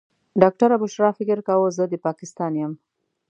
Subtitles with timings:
[0.41, 2.73] ډاکټره بشرا فکر کاوه زه د پاکستان یم.